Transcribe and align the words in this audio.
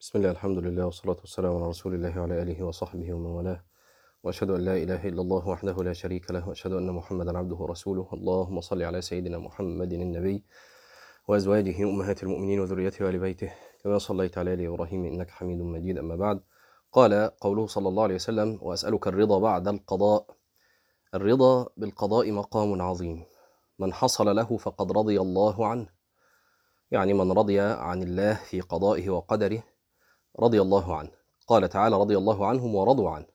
بسم 0.00 0.18
الله 0.18 0.30
الحمد 0.30 0.58
لله 0.58 0.84
والصلاة 0.84 1.16
والسلام 1.20 1.56
على 1.56 1.68
رسول 1.68 1.94
الله 1.94 2.20
وعلى 2.20 2.42
آله 2.42 2.62
وصحبه 2.64 3.12
ومن 3.12 3.26
والاه. 3.26 3.64
وأشهد 4.22 4.50
أن 4.50 4.60
لا 4.60 4.76
إله 4.76 5.08
إلا 5.08 5.20
الله 5.22 5.48
وحده 5.48 5.82
لا 5.82 5.92
شريك 5.92 6.30
له 6.30 6.48
وأشهد 6.48 6.72
أن 6.72 6.90
محمدا 6.90 7.38
عبده 7.38 7.56
ورسوله. 7.56 8.08
اللهم 8.12 8.60
صل 8.60 8.82
على 8.82 9.00
سيدنا 9.00 9.38
محمد 9.38 9.92
النبي 9.92 10.44
وأزواجه 11.28 11.82
أمهات 11.82 12.22
المؤمنين 12.22 12.60
وذريته 12.60 13.04
وآل 13.04 13.18
بيته 13.18 13.52
كما 13.84 13.98
صليت 13.98 14.38
على 14.38 14.54
آل 14.54 14.66
إبراهيم 14.66 15.04
إنك 15.04 15.30
حميد 15.30 15.60
مجيد. 15.60 15.98
أما 15.98 16.16
بعد 16.16 16.40
قال 16.92 17.30
قوله 17.40 17.66
صلى 17.66 17.88
الله 17.88 18.02
عليه 18.02 18.14
وسلم 18.14 18.58
وأسألك 18.62 19.06
الرضا 19.08 19.38
بعد 19.38 19.68
القضاء. 19.68 20.26
الرضا 21.14 21.66
بالقضاء 21.76 22.32
مقام 22.32 22.82
عظيم. 22.82 23.24
من 23.78 23.92
حصل 23.92 24.36
له 24.36 24.56
فقد 24.56 24.92
رضي 24.92 25.20
الله 25.20 25.66
عنه. 25.66 25.86
يعني 26.90 27.12
من 27.14 27.32
رضي 27.32 27.60
عن 27.60 28.02
الله 28.02 28.34
في 28.34 28.60
قضائه 28.60 29.10
وقدره 29.10 29.62
رضي 30.38 30.60
الله 30.60 30.96
عنه. 30.96 31.10
قال 31.46 31.68
تعالى 31.68 31.96
رضي 31.96 32.16
الله 32.16 32.46
عنهم 32.46 32.74
ورضوا 32.74 33.10
عنه. 33.10 33.26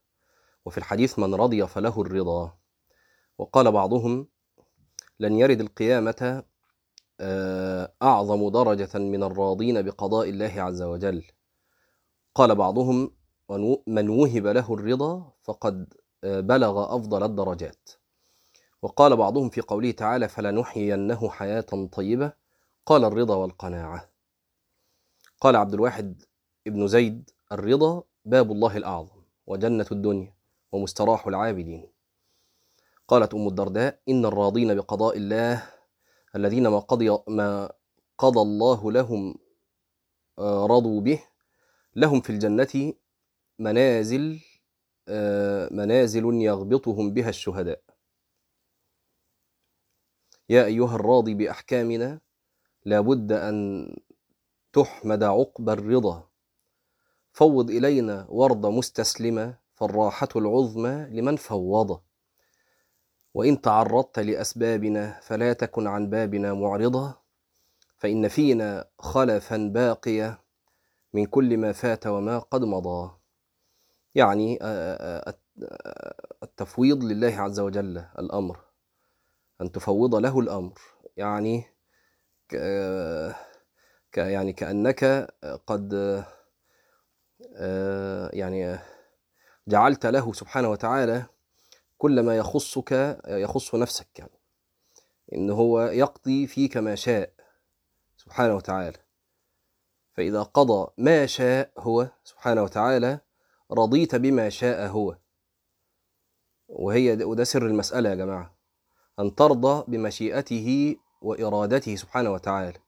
وفي 0.65 0.77
الحديث 0.77 1.19
من 1.19 1.35
رضي 1.35 1.67
فله 1.67 2.01
الرضا. 2.01 2.57
وقال 3.37 3.71
بعضهم 3.71 4.27
لن 5.19 5.33
يرد 5.33 5.61
القيامة 5.61 6.43
أعظم 8.01 8.49
درجة 8.49 8.97
من 8.97 9.23
الراضين 9.23 9.81
بقضاء 9.81 10.29
الله 10.29 10.61
عز 10.61 10.81
وجل. 10.81 11.23
قال 12.35 12.55
بعضهم 12.55 13.11
من 13.87 14.09
وهب 14.09 14.47
له 14.47 14.73
الرضا 14.73 15.31
فقد 15.43 15.93
بلغ 16.23 16.95
أفضل 16.95 17.23
الدرجات. 17.23 17.89
وقال 18.81 19.17
بعضهم 19.17 19.49
في 19.49 19.61
قوله 19.61 19.91
تعالى 19.91 20.27
فلنحيينه 20.27 21.29
حياة 21.29 21.89
طيبة. 21.91 22.33
قال 22.85 23.05
الرضا 23.05 23.35
والقناعة. 23.35 24.09
قال 25.41 25.55
عبد 25.55 25.73
الواحد 25.73 26.23
ابن 26.67 26.87
زيد 26.87 27.29
الرضا 27.51 28.03
باب 28.25 28.51
الله 28.51 28.77
الأعظم 28.77 29.21
وجنة 29.47 29.85
الدنيا 29.91 30.33
ومستراح 30.71 31.27
العابدين. 31.27 31.91
قالت 33.07 33.33
أم 33.33 33.47
الدرداء 33.47 33.99
إن 34.09 34.25
الراضين 34.25 34.75
بقضاء 34.75 35.17
الله 35.17 35.69
الذين 36.35 36.67
ما 36.67 36.79
قضي 36.79 37.17
ما 37.27 37.71
قضى 38.17 38.39
الله 38.39 38.91
لهم 38.91 39.35
رضوا 40.39 41.01
به 41.01 41.23
لهم 41.95 42.21
في 42.21 42.29
الجنة 42.29 42.93
منازل 43.59 44.39
منازل 45.71 46.25
يغبطهم 46.33 47.13
بها 47.13 47.29
الشهداء. 47.29 47.81
يا 50.49 50.65
أيها 50.65 50.95
الراضي 50.95 51.33
بأحكامنا 51.33 52.19
لابد 52.85 53.31
أن 53.31 53.87
تحمد 54.73 55.23
عقب 55.23 55.69
الرضا. 55.69 56.29
فوض 57.35 57.69
إلينا 57.69 58.25
ورد 58.29 58.65
مستسلمة 58.65 59.57
فالراحة 59.73 60.27
العظمى 60.35 61.07
لمن 61.11 61.35
فوض. 61.35 62.01
وإن 63.33 63.61
تعرضت 63.61 64.19
لأسبابنا 64.19 65.19
فلا 65.21 65.53
تكن 65.53 65.87
عن 65.87 66.09
بابنا 66.09 66.53
معرضا 66.53 67.13
فإن 67.97 68.27
فينا 68.27 68.87
خلفا 68.99 69.57
باقية 69.73 70.39
من 71.13 71.25
كل 71.25 71.57
ما 71.57 71.71
فات 71.71 72.07
وما 72.07 72.39
قد 72.39 72.61
مضى. 72.61 73.11
يعني 74.15 74.59
التفويض 76.43 77.03
لله 77.03 77.41
عز 77.41 77.59
وجل 77.59 77.97
الأمر. 78.19 78.59
أن 79.61 79.71
تفوض 79.71 80.15
له 80.15 80.39
الأمر. 80.39 80.79
يعني 81.17 81.63
يعني 84.17 84.53
كأنك 84.53 85.33
قد 85.67 85.93
يعني 88.33 88.79
جعلت 89.67 90.05
له 90.05 90.33
سبحانه 90.33 90.69
وتعالى 90.69 91.25
كل 91.97 92.19
ما 92.19 92.37
يخصك 92.37 93.19
يخص 93.27 93.75
نفسك 93.75 94.19
يعني. 94.19 94.39
إن 95.33 95.49
هو 95.49 95.81
يقضي 95.81 96.47
فيك 96.47 96.77
ما 96.77 96.95
شاء 96.95 97.33
سبحانه 98.17 98.55
وتعالى. 98.55 98.97
فإذا 100.13 100.43
قضى 100.43 100.91
ما 100.97 101.25
شاء 101.25 101.71
هو 101.77 102.09
سبحانه 102.23 102.63
وتعالى 102.63 103.19
رضيت 103.71 104.15
بما 104.15 104.49
شاء 104.49 104.87
هو. 104.87 105.17
وهي 106.67 107.23
وده 107.23 107.43
سر 107.43 107.65
المسألة 107.65 108.09
يا 108.09 108.15
جماعة. 108.15 108.55
أن 109.19 109.35
ترضى 109.35 109.83
بمشيئته 109.87 110.95
وإرادته 111.21 111.95
سبحانه 111.95 112.31
وتعالى. 112.31 112.79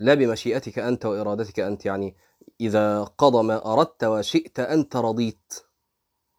لا 0.00 0.14
بمشيئتك 0.14 0.78
أنت 0.78 1.06
وإرادتك 1.06 1.60
أنت 1.60 1.86
يعني 1.86 2.16
إذا 2.62 3.04
قضى 3.04 3.42
ما 3.42 3.72
أردت 3.72 4.04
وشئت 4.04 4.60
أنت 4.60 4.96
رضيت. 4.96 5.54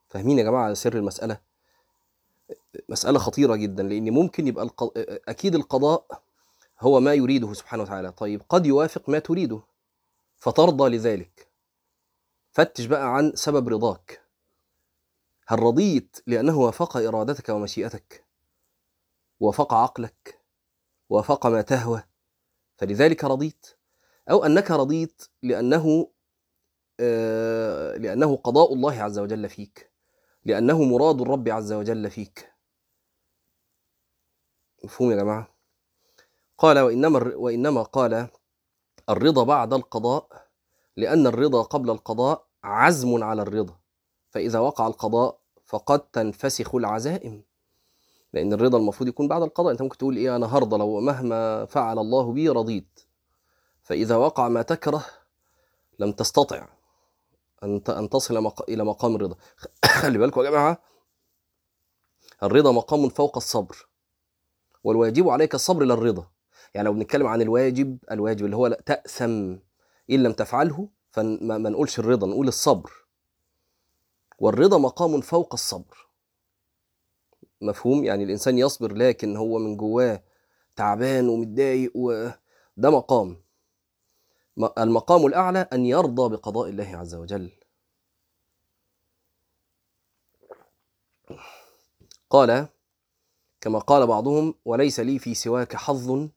فاهمين 0.08 0.40
يا 0.40 0.44
جماعة 0.44 0.74
سر 0.74 0.98
المسألة؟ 0.98 1.38
مسألة 2.90 3.20
خطيرة 3.20 3.56
جدا 3.56 3.84
لأن 3.84 4.10
ممكن 4.10 4.48
يبقى 4.48 4.64
الق... 4.64 4.92
أكيد 5.30 5.56
القضاء 5.56 6.24
هو 6.80 7.00
ما 7.00 7.14
يريده 7.14 7.54
سبحانه 7.54 7.84
وتعالى. 7.84 8.12
طيب 8.12 8.42
قد 8.50 8.66
يوافق 8.66 9.10
ما 9.10 9.20
تريده 9.20 9.62
فترضى 10.38 10.90
لذلك. 10.98 11.48
فتش 12.52 12.86
بقى 12.86 13.16
عن 13.16 13.32
سبب 13.36 13.70
رضاك. 13.70 14.22
هل 15.48 15.60
رضيت 15.60 16.18
لأنه 16.28 16.60
وافق 16.60 16.98
إرادتك 16.98 17.50
ومشيئتك؟ 17.50 18.24
وافق 19.40 19.74
عقلك؟ 19.74 20.40
وافق 21.10 21.48
ما 21.48 21.62
تهوى؟ 21.62 22.04
فلذلك 22.78 23.24
رضيت؟ 23.24 23.68
أو 24.32 24.46
أنك 24.46 24.72
رضيت 24.72 25.24
لأنه 25.44 26.10
لأنه 27.98 28.36
قضاء 28.36 28.74
الله 28.74 29.02
عز 29.02 29.20
وجل 29.20 29.50
فيك. 29.50 29.92
لأنه 30.46 30.84
مراد 30.84 31.22
الرب 31.22 31.50
عز 31.50 31.72
وجل 31.74 32.10
فيك. 32.10 32.54
مفهوم 34.84 35.12
يا 35.12 35.16
جماعة؟ 35.16 35.48
قال 36.58 36.80
وإنما, 36.80 37.36
وإنما 37.36 37.84
قال 37.84 38.28
الرضا 39.10 39.44
بعد 39.44 39.74
القضاء 39.74 40.48
لأن 40.98 41.28
الرضا 41.28 41.62
قبل 41.62 41.90
القضاء 41.90 42.46
عزم 42.64 43.24
على 43.24 43.42
الرضا. 43.42 43.76
فإذا 44.30 44.60
وقع 44.60 44.88
القضاء 44.88 45.40
فقد 45.66 46.00
تنفسخ 46.00 46.76
العزائم. 46.76 47.44
لأن 48.34 48.54
الرضا 48.54 48.78
المفروض 48.78 49.10
يكون 49.10 49.28
بعد 49.28 49.42
القضاء. 49.42 49.72
أنت 49.72 49.82
ممكن 49.82 49.98
تقول 49.98 50.18
إيه 50.18 50.36
أنا 50.36 50.58
هرضى 50.58 50.78
لو 50.78 51.00
مهما 51.00 51.66
فعل 51.66 52.00
الله 52.00 52.32
بي 52.32 52.50
رضيت. 52.50 53.00
فإذا 53.84 54.16
وقع 54.16 54.48
ما 54.48 54.62
تكره 54.62 55.06
لم 56.00 56.12
تستطع. 56.12 56.68
أن 57.64 58.10
تصل 58.10 58.52
إلى 58.70 58.84
مقام 58.84 59.16
الرضا. 59.16 59.36
خلي 60.02 60.18
بالكم 60.18 60.42
يا 60.42 60.50
جماعة. 60.50 60.82
الرضا 62.44 62.72
مقام 62.72 63.10
فوق 63.10 63.38
الصبر. 63.38 63.88
والواجب 64.84 65.30
عليك 65.30 65.56
الصبر 65.56 65.84
للرضا 65.84 66.28
يعني 66.74 66.86
لو 66.86 66.94
بنتكلم 66.94 67.28
عن 67.28 67.42
الواجب 67.42 67.98
الواجب 68.12 68.46
اللي 68.46 68.56
هو 68.56 68.78
تأثم. 68.86 69.56
إن 70.10 70.24
لم 70.24 70.34
تفعله 70.34 70.90
فما 71.12 71.58
ما 71.58 71.70
نقولش 71.70 72.00
الرضا 72.00 72.28
نقول 72.28 72.48
الصبر. 72.48 72.92
والرضا 74.40 74.78
مقام 74.78 75.22
فوق 75.22 75.54
الصبر. 75.54 76.08
مفهوم؟ 77.62 78.04
يعني 78.04 78.24
الإنسان 78.24 78.58
يصبر 78.58 78.94
لكن 78.94 79.38
هو 79.38 79.60
من 79.60 79.78
جواه 79.78 80.24
تعبان 80.76 81.30
ومتضايق 81.30 81.92
وده 81.96 82.90
مقام. 82.90 83.43
المقام 84.58 85.26
الأعلى 85.26 85.60
أن 85.74 85.86
يرضى 85.86 86.36
بقضاء 86.36 86.70
الله 86.70 86.98
عز 86.98 87.16
وجل. 87.16 87.52
قال 92.30 92.68
كما 93.62 93.80
قال 93.80 94.08
بعضهم 94.08 94.56
وليس 94.66 95.00
لي 95.00 95.20
في 95.20 95.34
سواك 95.34 95.76
حظ 95.76 96.30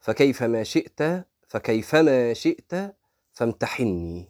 فكيف 0.00 0.42
ما 0.42 0.62
شئت 0.62 1.26
فكيفما 1.48 2.34
شئت 2.34 2.94
فامتحني 3.32 4.28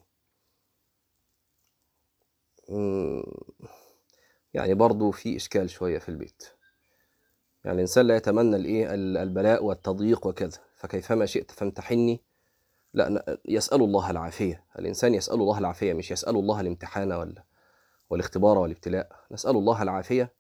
يعني 4.55 4.75
برضو 4.75 5.11
في 5.11 5.37
إشكال 5.37 5.71
شوية 5.71 5.99
في 5.99 6.09
البيت. 6.09 6.43
يعني 7.65 7.75
الإنسان 7.77 8.07
لا 8.07 8.17
يتمنى 8.17 8.57
الإيه 8.57 8.95
البلاء 8.95 9.65
والتضييق 9.65 10.27
وكذا 10.27 10.59
فكيفما 10.77 11.27
شئت 11.27 11.51
فامتحني 11.51 12.21
لا 12.99 13.39
يسأل 13.45 13.83
الله 13.83 14.11
العافية. 14.11 14.65
الإنسان 14.79 15.15
يسأل 15.15 15.35
الله 15.35 15.59
العافية 15.59 15.93
مش 15.93 16.11
يسأل 16.11 16.37
الله 16.37 16.61
الامتحان 16.61 17.13
ولا 17.13 17.45
والاختبار 18.11 18.59
والابتلاء. 18.59 19.21
نسأل 19.31 19.57
الله 19.57 19.83
العافية. 19.83 20.33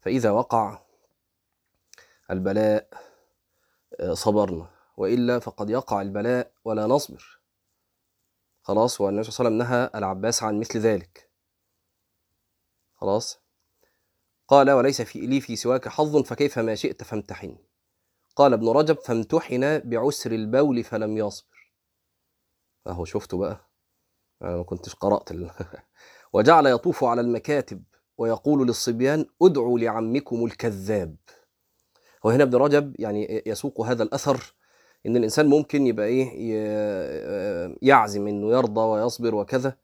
فإذا 0.00 0.30
وقع 0.30 0.82
البلاء 2.30 2.88
صبرنا. 4.12 4.70
وإلا 4.96 5.38
فقد 5.38 5.70
يقع 5.70 6.02
البلاء 6.02 6.52
ولا 6.64 6.86
نصبر. 6.86 7.40
خلاص 8.62 9.00
والنبي 9.00 9.30
صلى 9.30 9.48
الله 9.48 9.64
عليه 9.64 9.64
وسلم 9.64 9.80
نهى 9.80 9.90
العباس 9.94 10.42
عن 10.42 10.60
مثل 10.60 10.78
ذلك. 10.78 11.30
خلاص؟ 12.94 13.40
قال 14.48 14.70
وليس 14.70 15.02
في 15.02 15.20
لي 15.20 15.40
في 15.40 15.56
سواك 15.56 15.88
حظ 15.88 16.16
فكيف 16.16 16.58
ما 16.58 16.74
شئت 16.74 17.04
فامتحن. 17.04 17.56
قال 18.36 18.52
ابن 18.52 18.68
رجب 18.68 18.96
فامتحن 18.96 19.78
بعسر 19.78 20.32
البول 20.32 20.84
فلم 20.84 21.16
يصبر 21.16 21.51
أهو 22.86 23.04
شفتوا 23.04 23.38
بقى. 23.38 23.70
أنا 24.42 24.56
ما 24.56 24.62
كنتش 24.62 24.94
قرأت 24.94 25.30
ال... 25.30 25.50
وجعل 26.32 26.66
يطوف 26.66 27.04
على 27.04 27.20
المكاتب 27.20 27.82
ويقول 28.18 28.66
للصبيان 28.66 29.26
ادعوا 29.42 29.78
لعمكم 29.78 30.44
الكذاب. 30.44 31.16
هو 32.26 32.30
هنا 32.30 32.42
ابن 32.44 32.56
رجب 32.58 33.00
يعني 33.00 33.42
يسوق 33.46 33.80
هذا 33.80 34.02
الأثر 34.02 34.54
إن 35.06 35.16
الإنسان 35.16 35.46
ممكن 35.46 35.86
يبقى 35.86 36.12
ي- 36.12 37.76
يعزم 37.82 38.26
إنه 38.26 38.52
يرضى 38.52 38.80
ويصبر 38.80 39.34
وكذا 39.34 39.76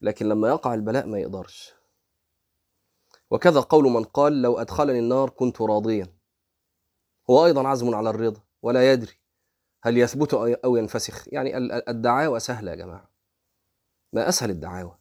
لكن 0.00 0.28
لما 0.28 0.48
يقع 0.48 0.74
البلاء 0.74 1.06
ما 1.06 1.18
يقدرش. 1.18 1.74
وكذا 3.30 3.60
قول 3.60 3.84
من 3.84 4.04
قال 4.04 4.42
لو 4.42 4.58
أدخلني 4.58 4.98
النار 4.98 5.30
كنت 5.30 5.60
راضيا. 5.60 6.06
هو 7.30 7.46
أيضا 7.46 7.68
عزم 7.68 7.94
على 7.94 8.10
الرضا 8.10 8.40
ولا 8.62 8.92
يدري. 8.92 9.12
هل 9.84 9.98
يثبت 9.98 10.34
أو 10.34 10.76
ينفسخ؟ 10.76 11.24
يعني 11.28 11.56
ال- 11.56 11.72
ال- 11.72 11.88
الدعاوى 11.88 12.40
سهلة 12.40 12.70
يا 12.70 12.76
جماعة. 12.76 13.10
ما 14.12 14.28
أسهل 14.28 14.50
الدعاوى. 14.50 14.98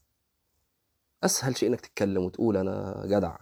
أسهل 1.24 1.58
شيء 1.58 1.70
إنك 1.70 1.82
تتكلم 1.82 2.24
وتقول 2.24 2.58
أنا 2.58 3.04
جدع. 3.06 3.38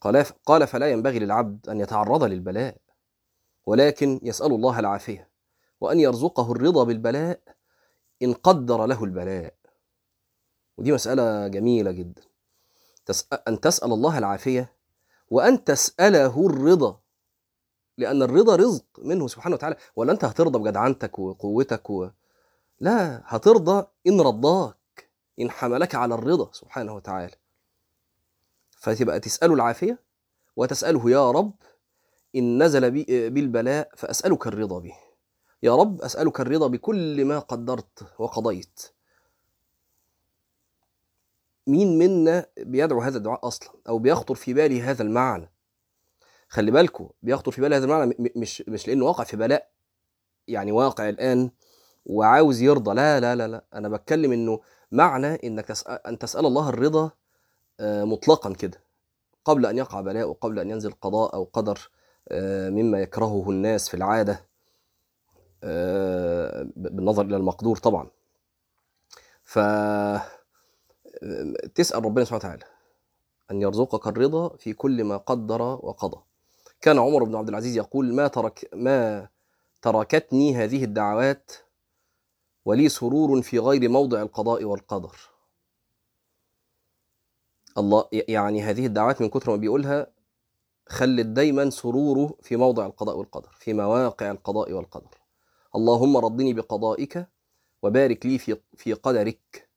قال 0.00 0.24
قال 0.46 0.66
فلا 0.66 0.90
ينبغي 0.90 1.18
للعبد 1.18 1.68
أن 1.68 1.80
يتعرض 1.80 2.24
للبلاء 2.24 2.76
ولكن 3.66 4.20
يسأل 4.22 4.52
الله 4.52 4.78
العافية 4.78 5.30
وأن 5.80 6.00
يرزقه 6.00 6.52
الرضا 6.52 6.84
بالبلاء 6.84 7.40
إن 8.22 8.32
قدر 8.32 8.86
له 8.86 9.04
البلاء. 9.04 9.54
ودي 10.76 10.92
مسألة 10.92 11.48
جميلة 11.48 11.90
جدا. 11.90 12.22
أن 13.48 13.60
تسأل 13.60 13.92
الله 13.92 14.18
العافية 14.18 14.72
وأن 15.30 15.64
تسأله 15.64 16.46
الرضا. 16.46 17.00
لأن 17.98 18.22
الرضا 18.22 18.56
رزق 18.56 18.84
منه 18.98 19.28
سبحانه 19.28 19.54
وتعالى. 19.54 19.76
ولا 19.96 20.12
أنت 20.12 20.24
هترضى 20.24 20.58
بجدعنتك 20.58 21.18
وقوتك 21.18 21.90
و... 21.90 22.08
لا 22.80 23.22
هترضى 23.24 23.86
إن 24.06 24.20
رضاك 24.20 25.08
إن 25.40 25.50
حملك 25.50 25.94
على 25.94 26.14
الرضا 26.14 26.52
سبحانه 26.52 26.94
وتعالى. 26.94 27.34
فتبقى 28.70 29.20
تسأله 29.20 29.54
العافية 29.54 29.98
وتسأله 30.56 31.10
يا 31.10 31.30
رب 31.30 31.54
إن 32.36 32.62
نزل 32.62 32.90
بي 32.90 33.30
بالبلاء 33.30 33.90
فأسألك 33.96 34.46
الرضا 34.46 34.78
به. 34.78 34.94
يا 35.62 35.76
رب 35.76 36.02
أسألك 36.02 36.40
الرضا 36.40 36.66
بكل 36.66 37.24
ما 37.24 37.38
قدرت 37.38 38.06
وقضيت. 38.18 38.82
مين 41.66 41.98
منا 41.98 42.46
بيدعو 42.58 43.00
هذا 43.00 43.18
الدعاء 43.18 43.46
أصلا؟ 43.46 43.70
أو 43.88 43.98
بيخطر 43.98 44.34
في 44.34 44.54
باله 44.54 44.90
هذا 44.90 45.02
المعنى؟ 45.02 45.50
خلي 46.48 46.70
بالكم 46.70 47.10
بيخطر 47.22 47.52
في 47.52 47.60
باله 47.60 47.76
هذا 47.76 47.84
المعنى 47.84 48.14
مش 48.36 48.62
مش 48.68 48.88
لأنه 48.88 49.04
واقع 49.04 49.24
في 49.24 49.36
بلاء 49.36 49.70
يعني 50.48 50.72
واقع 50.72 51.08
الآن 51.08 51.50
وعاوز 52.06 52.60
يرضى. 52.62 52.94
لا 52.94 53.20
لا 53.20 53.36
لا 53.36 53.48
لا 53.48 53.64
أنا 53.74 53.88
بتكلم 53.88 54.32
إنه 54.32 54.60
معنى 54.92 55.36
تسأل 55.62 56.06
أن 56.06 56.18
تسأل 56.18 56.46
الله 56.46 56.68
الرضا 56.68 57.10
آه، 57.80 58.04
مطلقا 58.04 58.52
كده 58.52 58.80
قبل 59.44 59.66
أن 59.66 59.78
يقع 59.78 60.00
بلاء 60.00 60.28
وقبل 60.28 60.58
أن 60.58 60.70
ينزل 60.70 60.92
قضاء 60.92 61.34
أو 61.34 61.44
قدر 61.52 61.90
آه، 62.28 62.70
مما 62.70 63.00
يكرهه 63.00 63.50
الناس 63.50 63.88
في 63.88 63.94
العادة 63.94 64.46
آه، 65.64 66.66
بالنظر 66.76 67.24
إلى 67.24 67.36
المقدور 67.36 67.76
طبعا. 67.76 68.10
ف 69.44 69.58
تسأل 71.74 72.04
ربنا 72.04 72.24
سبحانه 72.24 72.38
وتعالى 72.44 72.64
أن 73.50 73.62
يرزقك 73.62 74.06
الرضا 74.06 74.56
في 74.56 74.72
كل 74.72 75.04
ما 75.04 75.16
قدر 75.16 75.62
وقضى. 75.62 76.27
كان 76.80 76.98
عمر 76.98 77.24
بن 77.24 77.34
عبد 77.34 77.48
العزيز 77.48 77.76
يقول 77.76 78.14
ما 78.14 78.28
ترك 78.28 78.68
ما 78.72 79.28
تركتني 79.82 80.56
هذه 80.56 80.84
الدعوات 80.84 81.52
ولي 82.64 82.88
سرور 82.88 83.42
في 83.42 83.58
غير 83.58 83.88
موضع 83.88 84.22
القضاء 84.22 84.64
والقدر. 84.64 85.16
الله 87.78 88.04
يعني 88.12 88.62
هذه 88.62 88.86
الدعوات 88.86 89.20
من 89.20 89.28
كثر 89.28 89.50
ما 89.50 89.56
بيقولها 89.56 90.06
خلت 90.88 91.26
دايما 91.26 91.70
سروره 91.70 92.36
في 92.42 92.56
موضع 92.56 92.86
القضاء 92.86 93.16
والقدر 93.16 93.48
في 93.58 93.72
مواقع 93.72 94.30
القضاء 94.30 94.72
والقدر. 94.72 95.18
اللهم 95.76 96.16
رضني 96.16 96.52
بقضائك 96.52 97.28
وبارك 97.82 98.26
لي 98.26 98.38
في 98.38 98.56
في 98.76 98.92
قدرك 98.92 99.68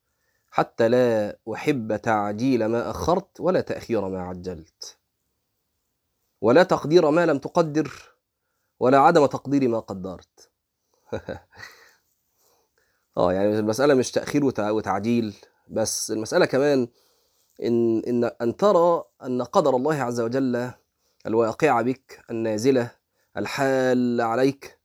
حتى 0.52 0.90
لا 0.90 1.38
أحب 1.54 1.96
تعجيل 1.96 2.66
ما 2.66 2.90
أخرت 2.90 3.40
ولا 3.40 3.62
تأخير 3.62 4.10
ما 4.10 4.22
عجلت. 4.22 5.01
ولا 6.42 6.64
تقدير 6.64 7.10
ما 7.12 7.26
لم 7.26 7.38
تقدر 7.38 7.92
ولا 8.80 9.00
عدم 9.00 9.26
تقدير 9.26 9.68
ما 9.68 9.80
قدرت 9.80 10.52
آه 13.18 13.34
يعني 13.34 13.60
المسألة 13.60 13.94
مش 13.94 14.12
تأخير 14.12 14.46
وتع- 14.46 14.72
وتعجيل 14.72 15.36
بس 15.68 16.12
المسألة 16.12 16.46
كمان 16.46 16.88
إن 17.64 18.00
إن 18.08 18.24
أن 18.42 18.58
ترى 18.58 19.04
أن 19.24 19.42
قدر 19.42 19.76
الله 19.76 19.96
عز 20.04 20.20
وجل 20.22 20.72
الواقع 21.28 21.82
بك 21.82 22.26
النازلة 22.32 22.92
الحال 23.38 24.22
عليك 24.22 24.80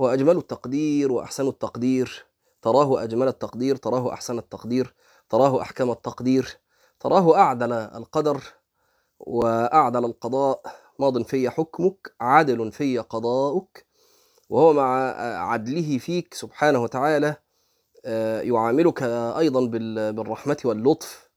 هو 0.00 0.08
أجمل 0.08 0.36
التقدير 0.36 1.12
وأحسن 1.12 1.48
التقدير. 1.48 2.26
تراه 2.62 3.02
أجمل 3.04 3.28
التقدير 3.28 3.76
تراه 3.76 4.12
أحسن 4.12 4.38
التقدير 4.38 4.94
تراه 5.30 5.62
أحكم 5.62 5.90
التقدير 5.90 6.58
تراه 7.00 7.36
أعدل 7.38 7.72
القدر. 7.72 8.42
وأعدل 9.20 10.04
القضاء 10.04 10.62
ماض 10.98 11.22
في 11.22 11.50
حكمك 11.50 12.14
عادل 12.20 12.72
في 12.72 12.98
قضاؤك 12.98 13.86
وهو 14.48 14.72
مع 14.72 15.10
عدله 15.50 15.98
فيك 15.98 16.34
سبحانه 16.34 16.82
وتعالى 16.82 17.36
آه، 18.04 18.40
يعاملك 18.40 19.02
أيضا 19.02 19.66
بال- 19.66 20.12
بالرحمة 20.12 20.56
واللطف 20.64 21.30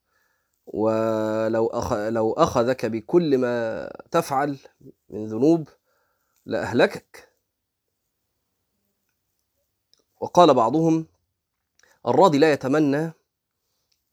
ولو. 0.66 1.72
لو 2.10 2.34
أخذك 2.34 2.86
بكل 2.86 3.38
ما 3.38 3.88
تفعل 4.12 4.58
من 5.10 5.26
ذنوب 5.26 5.70
لأهلكك 6.46 7.34
وقال 10.22 10.54
بعضهم 10.54 11.06
الراضي 12.08 12.38
لا 12.38 12.52
يتمنى 12.54 13.12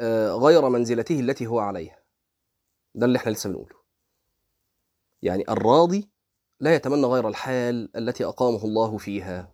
آه، 0.01 0.33
غير 0.33 0.69
منزلته 0.69 1.21
التي 1.21 1.47
هو 1.47 1.59
عليها 1.59 1.98
ده 2.99 3.07
اللي 3.07 3.19
إحنا 3.19 3.31
لسه 3.31 3.51
بنقوله. 3.51 3.77
يعني 5.23 5.45
الراضي 5.49 6.09
لا 6.61 6.75
يتمنى 6.75 7.07
غير 7.07 7.29
الحال 7.29 7.97
التي 7.97 8.25
أقامه 8.25 8.65
الله 8.65 8.99
فيها. 8.99 9.53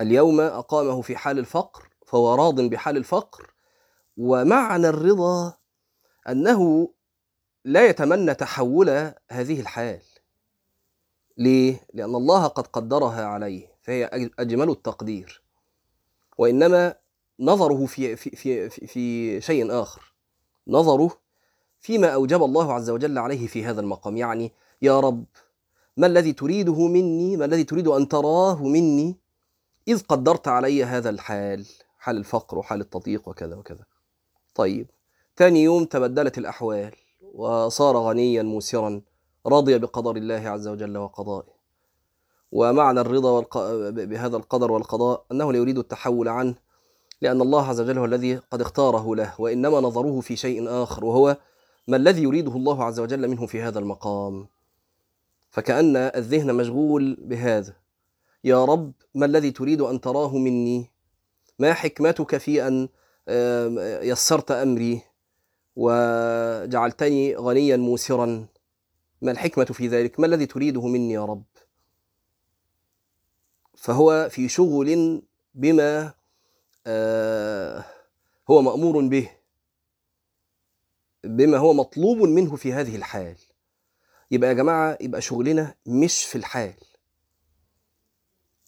اليوم 0.00 0.40
أقامه 0.40 1.02
في 1.02 1.16
حال 1.16 1.38
الفقر 1.38 1.88
فهو 2.06 2.34
راض 2.34 2.60
بحال 2.60 2.96
الفقر. 2.96 3.54
ومعنى 4.16 4.88
الرضا 4.88 5.54
أنه 6.28 6.88
لا 7.64 7.86
يتمنى 7.86 8.34
تحول 8.34 8.88
هذه 9.30 9.60
الحال. 9.60 10.00
ليه؟ 11.38 11.86
لأن 11.94 12.14
الله 12.14 12.46
قد 12.46 12.66
قدرها 12.66 13.24
عليه 13.24 13.74
فهي 13.82 14.08
أج- 14.08 14.34
أجمل 14.38 14.70
التقدير. 14.70 15.42
وإنما 16.38 16.94
نظره 17.40 17.86
في 17.86 18.16
في 18.16 18.30
في, 18.36 18.68
في 18.86 19.40
شيء 19.40 19.72
آخر. 19.82 20.14
نظره 20.68 21.23
فيما 21.84 22.08
أوجب 22.08 22.42
الله 22.42 22.72
عز 22.72 22.90
وجل 22.90 23.18
عليه 23.18 23.46
في 23.46 23.64
هذا 23.64 23.80
المقام. 23.80 24.16
يعني 24.16 24.52
يا 24.82 25.00
رب 25.00 25.24
ما 25.96 26.06
الذي 26.06 26.32
تريده 26.32 26.86
مني؟ 26.88 27.36
ما 27.36 27.44
الذي 27.44 27.64
تريد 27.64 27.88
أن 27.88 28.08
تراه 28.08 28.62
مني؟ 28.62 29.16
إذ 29.88 30.02
قدرت 30.02 30.48
علي 30.48 30.84
هذا 30.84 31.10
الحال 31.10 31.66
حال 31.98 32.16
الفقر 32.16 32.58
وحال 32.58 32.80
التضييق 32.80 33.28
وكذا 33.28 33.56
وكذا. 33.56 33.84
طيب 34.54 34.90
ثاني 35.36 35.62
يوم 35.62 35.84
تبدلت 35.84 36.38
الأحوال 36.38 36.94
وصار 37.34 37.96
غنيا 37.96 38.42
موسرا 38.42 39.00
رضي 39.46 39.78
بقدر 39.78 40.16
الله 40.16 40.48
عز 40.48 40.68
وجل 40.68 40.96
وقضائه. 40.96 41.54
ومعنى 42.52 43.00
الرضا 43.00 43.30
والق... 43.30 43.58
بهذا 43.90 44.36
القدر 44.36 44.72
والقضاء 44.72 45.24
أنه 45.32 45.52
لا 45.52 45.58
يريد 45.58 45.78
التحول 45.78 46.28
عنه 46.28 46.54
لأن 47.22 47.40
الله 47.40 47.68
عز 47.68 47.80
وجل 47.80 47.98
هو 47.98 48.04
الذي 48.04 48.36
قد 48.36 48.60
اختاره 48.60 49.16
له 49.16 49.34
وإنما 49.38 49.80
نظره 49.80 50.20
في 50.20 50.36
شيء 50.36 50.68
آخر 50.68 51.04
وهو 51.04 51.36
ما 51.88 51.96
الذي 51.96 52.22
يريده 52.22 52.52
الله 52.56 52.84
عز 52.84 53.00
وجل 53.00 53.28
منه 53.28 53.46
في 53.46 53.62
هذا 53.62 53.78
المقام؟ 53.78 54.46
فكأن 55.50 55.96
الذهن 55.96 56.54
مشغول 56.54 57.16
بهذا. 57.20 57.76
يا 58.44 58.64
رب 58.64 58.92
ما 59.14 59.26
الذي 59.26 59.50
تريد 59.50 59.80
أن 59.80 60.00
تراه 60.00 60.38
مني؟ 60.38 60.90
ما 61.58 61.74
حكمتك 61.74 62.36
في 62.36 62.66
أن 62.66 62.88
يسرت 64.02 64.50
أمري؟ 64.50 65.02
وجعلتني 65.76 67.36
غنيا 67.36 67.76
موسرا. 67.76 68.46
ما 69.22 69.30
الحكمة 69.30 69.64
في 69.64 69.88
ذلك؟ 69.88 70.20
ما 70.20 70.26
الذي 70.26 70.46
تريده 70.46 70.86
مني 70.86 71.12
يا 71.12 71.24
رب؟ 71.24 71.44
فهو 73.74 74.28
في 74.30 74.48
شغل 74.48 75.22
بما 75.54 76.14
آه، 76.86 77.84
هو 78.50 78.62
مأمور 78.62 79.08
به. 79.08 79.30
بما 81.24 81.58
هو 81.58 81.72
مطلوب 81.72 82.16
منه 82.18 82.56
في 82.56 82.72
هذه 82.72 82.96
الحال. 82.96 83.36
يبقى 84.30 84.48
يا 84.48 84.54
جماعة 84.54 84.98
يبقى 85.00 85.20
شغلنا 85.20 85.74
مش 85.86 86.24
في 86.24 86.38
الحال. 86.38 86.74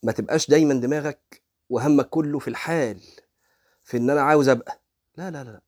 ما 0.02 0.12
تبقاش 0.12 0.50
دايما 0.50 0.74
دماغك 0.74 1.42
وهمك 1.70 2.08
كله 2.08 2.38
في 2.38 2.48
الحال 2.48 3.00
في 3.84 3.96
إن 3.96 4.10
أنا 4.10 4.20
عاوز 4.20 4.48
أبقى. 4.48 4.80
لا 5.16 5.30
لا 5.30 5.44
لا 5.44 5.60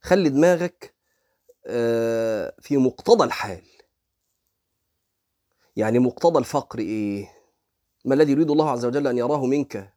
خلي 0.00 0.28
دماغك 0.28 0.94
آه، 1.66 2.54
في 2.60 2.76
مقتضى 2.76 3.24
الحال. 3.24 3.62
يعني 5.76 5.98
مقتضى 5.98 6.38
الفقر 6.38 6.78
إيه؟ 6.78 7.28
ما 8.04 8.14
الذي 8.14 8.32
يريد 8.32 8.50
الله 8.50 8.70
عز 8.70 8.84
وجل 8.84 9.06
أن 9.06 9.18
يراه 9.18 9.46
منك؟ 9.46 9.94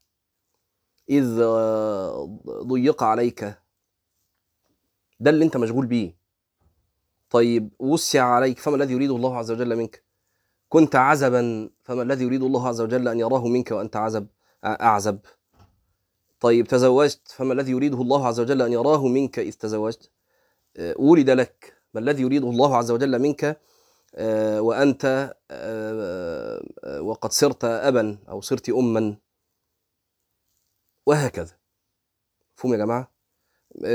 إذ 1.09 1.39
آه، 1.41 2.39
ضيق 2.47 3.03
عليك. 3.03 3.64
ده 5.19 5.29
اللي 5.29 5.45
انت 5.45 5.57
مشغول 5.57 5.85
بيه. 5.85 6.17
طيب 7.29 7.73
وسع 7.79 8.23
عليك 8.23 8.59
فما 8.59 8.75
الذي 8.75 8.93
يريده 8.93 9.15
الله 9.15 9.37
عز 9.37 9.51
وجل 9.51 9.75
منك؟ 9.75 10.03
كنت 10.69 10.95
عزبا 10.95 11.69
فما 11.83 12.01
الذي 12.01 12.23
يريد 12.23 12.43
الله 12.43 12.67
عز 12.67 12.81
وجل 12.81 13.07
أن 13.07 13.19
يراه 13.19 13.47
منك 13.47 13.71
وأنت 13.71 13.95
عزب 13.95 14.27
أعزب. 14.65 15.19
طيب 16.39 16.67
تزوجت 16.67 17.27
فما 17.27 17.53
الذي 17.53 17.71
يريده 17.71 18.01
الله 18.01 18.27
عز 18.27 18.39
وجل 18.39 18.61
أن 18.61 18.73
يراه 18.73 19.07
منك 19.07 19.39
إذ 19.39 19.53
تزوجت؟ 19.53 20.11
ولد 20.95 21.29
لك 21.29 21.81
ما 21.93 21.99
الذي 21.99 22.21
يريده 22.21 22.49
الله 22.49 22.77
عز 22.77 22.91
وجل 22.91 23.19
منك؟ 23.19 23.61
وأنت 24.59 25.35
وقد 26.99 27.31
صرت 27.31 27.65
ابا 27.65 28.17
أو 28.29 28.41
صرت 28.41 28.69
اما. 28.69 29.17
وهكذا. 31.05 31.57
مفهوم 32.57 32.73
يا 32.73 32.77
جماعة؟ 32.77 33.14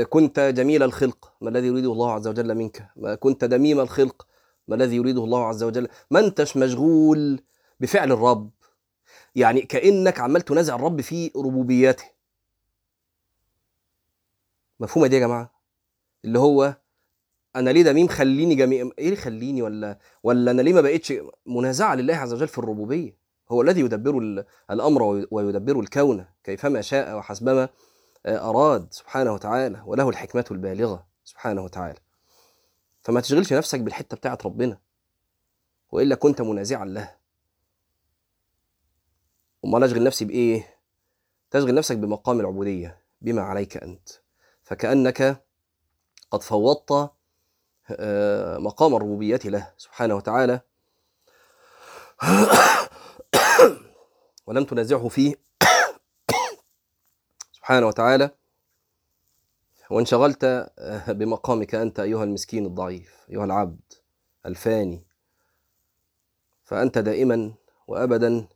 كنت 0.09 0.39
جميل 0.39 0.83
الخلق 0.83 1.33
ما 1.41 1.49
الذي 1.49 1.67
يريده 1.67 1.91
الله 1.91 2.11
عز 2.11 2.27
وجل 2.27 2.55
منك؟ 2.55 2.89
ما 2.95 3.15
كنت 3.15 3.43
دميم 3.45 3.79
الخلق 3.79 4.27
ما 4.67 4.75
الذي 4.75 4.95
يريده 4.95 5.23
الله 5.23 5.45
عز 5.45 5.63
وجل؟ 5.63 5.87
ما 6.11 6.19
انتش 6.19 6.57
مشغول 6.57 7.41
بفعل 7.79 8.11
الرب؟ 8.11 8.49
يعني 9.35 9.61
كأنك 9.61 10.19
عمال 10.19 10.41
تنازع 10.41 10.75
الرب 10.75 11.01
في 11.01 11.31
ربوبيته 11.35 12.03
مفهومه 14.79 15.07
دي 15.07 15.15
يا 15.15 15.19
جماعة؟ 15.19 15.51
اللي 16.25 16.39
هو 16.39 16.75
أنا 17.55 17.69
ليه 17.69 17.83
دميم؟ 17.83 18.07
خليني 18.07 18.55
جميل 18.55 18.91
إيه 18.99 19.05
اللي 19.05 19.15
خليني 19.15 19.61
ولا 19.61 19.99
ولا 20.23 20.51
أنا 20.51 20.61
ليه 20.61 20.73
ما 20.73 20.81
بقتش 20.81 21.13
منازعة 21.45 21.95
لله 21.95 22.15
عز 22.15 22.33
وجل 22.33 22.47
في 22.47 22.57
الربوبية؟ 22.57 23.17
هو 23.51 23.61
الذي 23.61 23.81
يدبر 23.81 24.17
ال- 24.17 24.45
الأمر 24.71 25.03
وي- 25.03 25.27
ويدبر 25.31 25.79
الكون 25.79 26.25
كيفما 26.43 26.81
شاء 26.81 27.17
وحسبما 27.17 27.69
أراد 28.25 28.93
سبحانه 28.93 29.33
وتعالى 29.33 29.83
وله 29.85 30.09
الحكمة 30.09 30.45
البالغة 30.51 31.07
سبحانه 31.23 31.61
وتعالى. 31.61 31.99
فما 33.01 33.21
تشغلش 33.21 33.53
نفسك 33.53 33.79
بالحتة 33.79 34.17
بتاعت 34.17 34.45
ربنا 34.45 34.77
وإلا 35.91 36.15
كنت 36.15 36.41
منازعا 36.41 36.85
له. 36.85 37.15
أمال 39.65 39.83
أشغل 39.83 40.03
نفسي 40.03 40.25
بإيه؟ 40.25 40.77
تشغل 41.51 41.75
نفسك 41.75 41.97
بمقام 41.97 42.39
العبودية 42.39 43.01
بما 43.21 43.41
عليك 43.41 43.77
أنت. 43.77 44.09
فكأنك 44.63 45.45
قد 46.31 46.41
فوضت 46.41 47.11
آه، 47.91 48.57
مقام 48.57 48.95
الربوبية 48.95 49.39
له 49.45 49.73
سبحانه 49.77 50.15
وتعالى. 50.15 50.61
ولم 54.47 54.63
تنازعه 54.63 55.07
فيه 55.07 55.35
سبحانه 57.71 57.87
وتعالى 57.87 58.31
وانشغلت 59.91 60.43
آه، 60.79 61.11
بمقامك 61.11 61.75
أنت 61.75 61.99
أيها 61.99 62.23
المسكين 62.23 62.65
الضعيف 62.65 63.25
أيها 63.29 63.45
العبد 63.45 63.93
الفاني. 64.45 65.03
فأنت 66.63 66.97
دائما 66.97 67.53
وابدا 67.87 68.47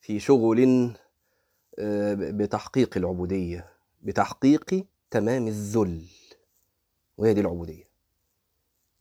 في 0.00 0.20
شغل 0.20 0.90
آه، 1.78 2.14
بتحقيق 2.14 2.96
العبودية 2.96 3.72
بتحقيق 4.02 4.86
تمام 5.10 5.46
الذل. 5.46 6.08
وهي 7.16 7.34
دي 7.34 7.40
العبودية. 7.40 7.88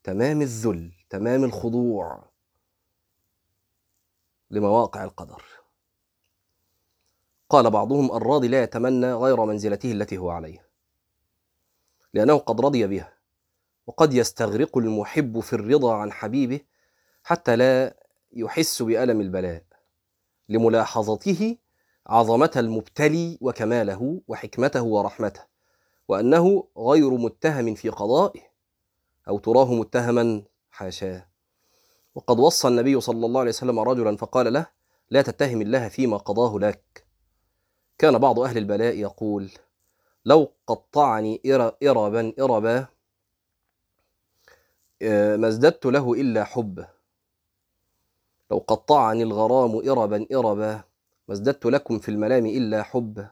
تمام 0.03 0.41
الذل 0.41 0.91
تمام 1.10 1.43
الخضوع 1.43 2.29
لمواقع 4.51 5.03
القدر. 5.03 5.61
قال 7.51 7.70
بعضهم 7.70 8.12
الراضي 8.12 8.48
لا 8.48 8.63
يتمنى 8.63 9.13
غير 9.13 9.46
منزلته 9.46 9.91
التي 9.91 10.17
هو 10.17 10.29
عليها 10.29 10.63
لأنه 12.13 12.38
قد 12.38 12.62
رضي 12.62 12.88
بها 12.88 13.13
وقد 13.88 14.13
يستغرق 14.13 14.77
المحب 14.77 15.39
في 15.39 15.53
الرضا 15.53 15.96
عن 15.96 16.12
حبيبه 16.12 16.60
حتى 17.24 17.55
لا 17.55 17.96
يحس 18.34 18.81
بألم 18.81 19.22
البلاء 19.22 19.63
لملاحظته 20.50 21.58
عظمة 22.08 22.51
المبتلي 22.55 23.38
وكماله 23.41 24.22
وحكمته 24.27 24.84
ورحمته 24.84 25.41
وأنه 26.08 26.67
غير 26.77 27.10
متهم 27.10 27.75
في 27.75 27.89
قضائه 27.89 28.41
أو 29.27 29.39
تراه 29.39 29.74
متهما 29.74 30.43
حاشاه 30.72 31.27
وقد 32.15 32.39
وصى 32.39 32.67
النبي 32.67 33.01
صلى 33.01 33.25
الله 33.25 33.39
عليه 33.39 33.50
وسلم 33.50 33.79
رجلا 33.79 34.17
فقال 34.17 34.53
له 34.53 34.65
لا 35.10 35.22
تتهم 35.22 35.62
الله 35.62 35.89
فيما 35.89 36.17
قضاه 36.17 36.60
لك. 36.60 37.11
كان 38.01 38.17
بعض 38.17 38.39
أهل 38.39 38.58
البلاء 38.58 38.96
يقول 38.98 39.51
لو 40.25 40.51
قطعني 40.67 41.41
إر- 41.48 41.74
إربا 41.88 42.34
إربا 42.39 42.86
آه، 45.01 45.36
ما 45.36 45.48
ازددت 45.48 45.86
له 45.86 46.13
إلا 46.13 46.43
حبه 46.43 46.88
لو 48.51 48.58
قطعني 48.67 49.24
الغرام 49.24 49.89
إربا 49.89 50.25
إربا 50.34 50.74
ما 51.27 51.34
ازددت 51.34 51.65
لكم 51.65 52.00
في 52.00 52.10
الملام 52.10 52.46
إلا 52.46 52.84
حبه 52.84 53.31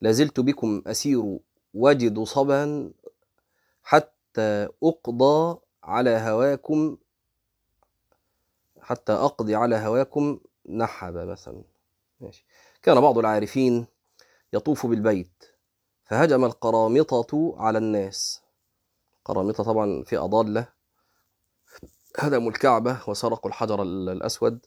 لازلت 0.00 0.40
بكم 0.40 0.82
أسير 0.86 1.38
وجد 1.74 2.18
صبا 2.22 2.92
حتى 3.82 4.68
أقضى 4.82 5.58
على 5.84 6.10
هواكم 6.10 6.96
حتى 8.80 9.12
أقضي 9.12 9.54
على 9.54 9.76
هواكم 9.76 10.38
نحبا 10.68 11.24
مثلا. 11.24 11.62
ماشي. 12.20 12.44
كان 12.82 13.00
بعض 13.00 13.18
العارفين 13.18 13.86
يطوف 14.52 14.86
بالبيت 14.86 15.44
فهجم 16.04 16.44
القرامطة 16.44 17.54
على 17.58 17.78
الناس. 17.78 18.42
قرامطة 19.24 19.64
طبعا 19.64 20.02
في 20.02 20.16
أضالة 20.16 20.68
هدموا 22.18 22.50
الكعبة 22.50 23.00
وسرقوا 23.08 23.50
الحجر 23.50 23.82
ال- 23.82 24.08
الأسود 24.08 24.66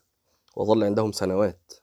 وظل 0.56 0.84
عندهم 0.84 1.12
سنوات. 1.12 1.74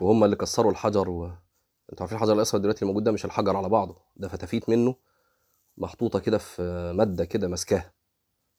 وهم 0.00 0.24
اللي 0.24 0.36
كسروا 0.36 0.70
الحجر 0.72 1.10
و... 1.10 1.24
أنتوا 1.92 2.00
عارفين 2.00 2.18
الحجر 2.18 2.32
الأسود 2.32 2.62
دلوقتي 2.62 2.82
الموجود 2.82 3.04
ده 3.04 3.12
مش 3.12 3.24
الحجر 3.24 3.56
على 3.56 3.68
بعضه 3.68 3.96
ده 4.16 4.28
فتافيت 4.28 4.68
منه 4.68 4.96
محطوطة 5.78 6.18
كده 6.18 6.38
في 6.38 6.92
مادة 6.96 7.24
كده 7.24 7.48
ماسكاها. 7.48 7.93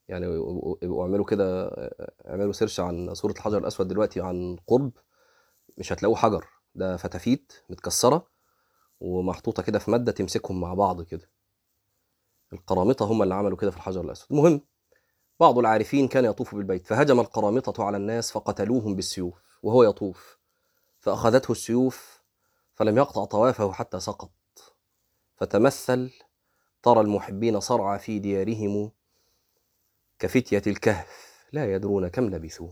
يعني 0.08 0.26
يبقوا 0.82 1.04
اعملوا 1.04 1.26
كده 1.26 1.70
اعملوا 2.28 2.52
سيرش 2.52 2.80
عن 2.80 3.14
صورة 3.14 3.32
الحجر 3.32 3.58
الأسود 3.58 3.88
دلوقتي 3.88 4.22
عن 4.22 4.58
قرب 4.68 4.92
مش 5.78 5.94
هتلاقوه 5.94 6.18
حجر 6.18 6.46
ده 6.76 6.98
فتافيت 6.98 7.54
متكسرة 7.70 8.28
ومحطوطة 9.00 9.64
كده 9.64 9.80
في 9.80 9.92
مادة 9.92 10.12
تمسكهم 10.12 10.62
مع 10.62 10.74
بعض 10.74 11.02
كده. 11.02 11.30
القرامطة 12.54 13.06
هم 13.06 13.24
اللي 13.24 13.34
عملوا 13.36 13.58
كده 13.58 13.72
في 13.72 13.78
الحجر 13.78 14.02
الأسود. 14.02 14.28
المهم 14.32 14.62
بعض 15.40 15.58
العارفين 15.58 16.08
كان 16.08 16.26
يطوف 16.26 16.56
بالبيت 16.56 16.88
فهجم 16.88 17.20
القرامطة 17.20 17.84
على 17.84 17.98
الناس 17.98 18.32
فقتلوهم 18.32 18.96
بالسيوف 18.96 19.60
وهو 19.64 19.84
يطوف. 19.84 20.40
فأخذته 21.00 21.52
السيوف 21.52 22.22
فلم 22.74 22.98
يقطع 22.98 23.26
طوافه 23.26 23.72
حتى 23.72 24.00
سقط. 24.00 24.32
فتمثل 25.36 26.12
ترى 26.84 27.02
المحبين 27.02 27.60
صرعى 27.60 28.00
في 28.00 28.20
ديارهم 28.20 28.92
كفتية 30.20 30.62
الكهف 30.68 31.36
لا 31.52 31.74
يدرون 31.74 32.08
كم 32.08 32.30
لبثوا. 32.30 32.70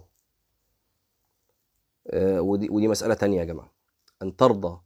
آه، 2.08 2.42
ودي, 2.42 2.70
ودي 2.70 2.88
مسألة 2.88 3.14
تانية 3.14 3.40
يا 3.40 3.46
جماعة. 3.46 3.74
أن 4.22 4.36
ترضى 4.36 4.82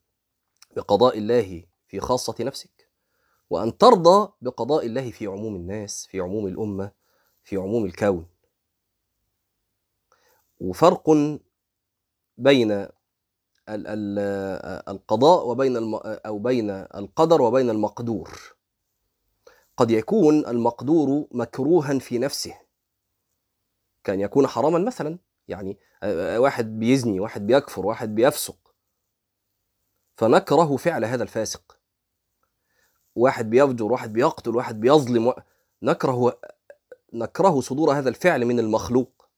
بقضاء 0.75 1.17
الله 1.17 1.63
في 1.87 1.99
خاصة 1.99 2.35
نفسك 2.39 2.89
وأن 3.49 3.77
ترضى 3.77 4.33
بقضاء 4.41 4.85
الله 4.85 5.11
في 5.11 5.27
عموم 5.27 5.55
الناس 5.55 6.07
في 6.07 6.19
عموم 6.19 6.47
الأمة 6.47 6.91
في 7.43 7.57
عموم 7.57 7.85
الكون. 7.85 8.27
وفرق 10.59 11.09
بين 12.37 12.71
ال- 13.69 14.19
القضاء 14.89 15.47
وبين 15.47 15.77
الم 15.77 15.95
أو 16.05 16.39
بين 16.39 16.69
القدر 16.69 17.41
وبين 17.41 17.69
المقدور. 17.69 18.56
قد 19.77 19.91
يكون 19.91 20.45
المقدور 20.47 21.27
مكروها 21.31 21.99
في 21.99 22.17
نفسه. 22.17 22.53
كان 24.03 24.19
يكون 24.19 24.47
حراما 24.47 24.79
مثلا 24.79 25.19
يعني 25.47 25.77
آه، 26.03 26.39
واحد 26.39 26.79
بيزني 26.79 27.19
واحد 27.19 27.47
بيكفر 27.47 27.85
واحد 27.85 28.15
بيفسق. 28.15 28.73
فنكره 30.15 30.75
فعل 30.75 31.05
هذا 31.05 31.23
الفاسق. 31.23 31.79
واحد 33.15 33.49
بيفجر 33.49 33.85
واحد 33.91 34.13
بيقتل 34.13 34.55
واحد 34.55 34.79
بيظلم 34.79 35.33
نكره 35.81 36.39
نكره 37.13 37.59
صدور 37.61 37.91
هذا 37.91 38.09
الفعل 38.09 38.45
من 38.45 38.59
المخلوق. 38.59 39.29